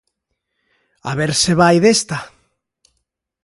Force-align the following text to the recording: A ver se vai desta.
A 1.09 1.11
ver 1.19 1.31
se 1.43 1.53
vai 1.61 1.75
desta. 1.83 2.17